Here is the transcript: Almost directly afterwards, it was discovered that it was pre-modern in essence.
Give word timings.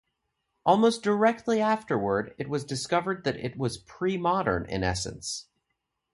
Almost 0.65 1.03
directly 1.03 1.61
afterwards, 1.61 2.31
it 2.39 2.49
was 2.49 2.63
discovered 2.65 3.23
that 3.23 3.35
it 3.35 3.55
was 3.55 3.77
pre-modern 3.77 4.65
in 4.65 4.83
essence. 4.83 5.45